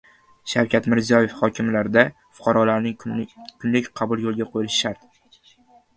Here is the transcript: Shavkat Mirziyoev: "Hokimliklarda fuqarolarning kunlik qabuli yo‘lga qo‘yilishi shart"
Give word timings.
Shavkat 0.53 0.87
Mirziyoev: 0.93 1.35
"Hokimliklarda 1.41 2.03
fuqarolarning 2.39 2.97
kunlik 3.63 3.93
qabuli 4.01 4.29
yo‘lga 4.29 4.49
qo‘yilishi 4.57 4.79
shart" 4.79 5.53